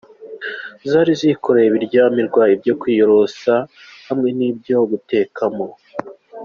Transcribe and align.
Zari 0.89 1.11
zikoreye 1.19 1.67
ibiryamirwa, 1.69 2.43
ibyo 2.55 2.73
kwiyorosa 2.81 3.53
hamwe 4.07 4.29
n’ibyo 4.37 4.77
gutekamo. 4.91 5.67